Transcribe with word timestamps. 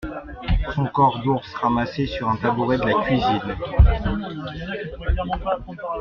son 0.73 0.87
corps 0.87 1.21
d’ours 1.21 1.45
ramassé 1.61 2.07
sur 2.07 2.27
un 2.27 2.35
tabouret 2.37 2.79
de 2.79 2.85
la 2.85 3.03
cuisine 3.03 3.39